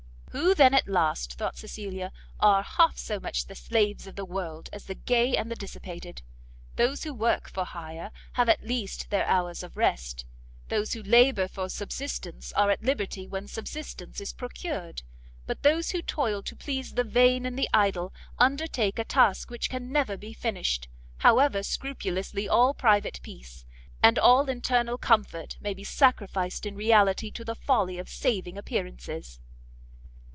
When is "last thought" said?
0.87-1.57